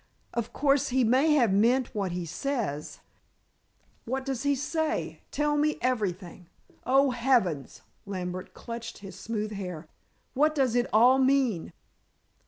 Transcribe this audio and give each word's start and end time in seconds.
Of 0.33 0.51
course, 0.51 0.89
he 0.89 1.03
may 1.03 1.33
have 1.33 1.53
meant 1.53 1.93
what 1.93 2.11
he 2.11 2.25
says" 2.25 3.01
"What 4.05 4.25
does 4.25 4.41
he 4.41 4.55
say? 4.55 5.21
Tell 5.29 5.55
me 5.57 5.77
everything. 5.79 6.47
Oh, 6.87 7.11
heavens!" 7.11 7.83
Lambert 8.07 8.55
clutched 8.55 8.97
his 9.05 9.15
smooth 9.15 9.51
hair. 9.51 9.87
"What 10.33 10.55
does 10.55 10.73
it 10.73 10.87
all 10.91 11.19
mean?" 11.19 11.71